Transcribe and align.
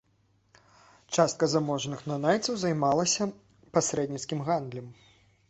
Частка 1.17 1.49
заможных 1.53 1.99
нанайцаў 2.13 2.57
займалася 2.63 3.29
пасрэдніцкім 3.79 4.45
гандлем. 4.51 4.91